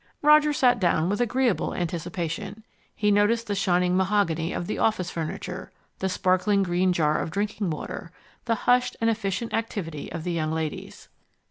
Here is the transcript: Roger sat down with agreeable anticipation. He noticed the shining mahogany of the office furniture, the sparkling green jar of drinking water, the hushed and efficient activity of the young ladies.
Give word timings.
Roger 0.23 0.51
sat 0.51 0.79
down 0.79 1.09
with 1.09 1.21
agreeable 1.21 1.75
anticipation. 1.75 2.63
He 2.95 3.11
noticed 3.11 3.45
the 3.45 3.53
shining 3.53 3.95
mahogany 3.95 4.51
of 4.51 4.65
the 4.65 4.79
office 4.79 5.11
furniture, 5.11 5.71
the 5.99 6.09
sparkling 6.09 6.63
green 6.63 6.91
jar 6.91 7.19
of 7.19 7.29
drinking 7.29 7.69
water, 7.69 8.11
the 8.45 8.55
hushed 8.65 8.95
and 8.99 9.11
efficient 9.11 9.53
activity 9.53 10.11
of 10.11 10.23
the 10.23 10.31
young 10.31 10.51
ladies. 10.51 11.07